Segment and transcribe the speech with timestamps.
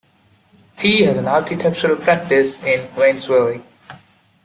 [0.79, 3.61] He has an architectural practice in Waynesville.